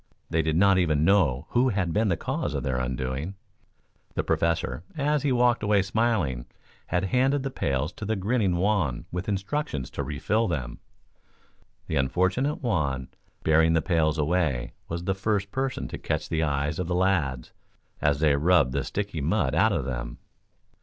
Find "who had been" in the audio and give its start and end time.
1.51-2.07